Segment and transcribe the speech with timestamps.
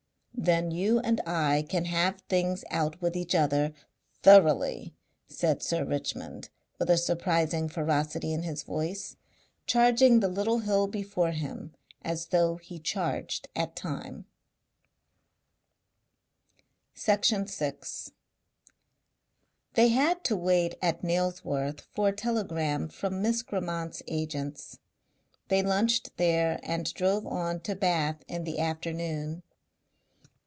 [0.33, 3.73] "Then you and I can have things out with each other
[4.23, 4.95] THOROUGHLY,"
[5.27, 9.17] said Sir Richmond, with a surprising ferocity in his voice,
[9.67, 14.25] charging the little hill before him as though he charged at Time.
[16.95, 18.11] Section 6
[19.75, 23.45] They had to wait at Nailsworth for a telegram from Mr.
[23.45, 24.79] Grammont's agents;
[25.49, 29.43] they lunched there and drove on to Bath in the afternoon.